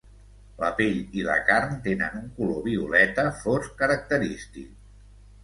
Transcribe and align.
La 0.61 0.69
pell 0.77 0.95
i 1.19 1.25
la 1.27 1.35
carn 1.49 1.75
tenen 1.89 2.15
un 2.21 2.25
color 2.39 2.65
violeta 2.69 3.27
fosc 3.45 3.77
característic. 3.85 4.69